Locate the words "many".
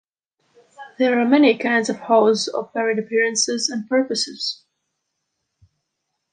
1.27-1.55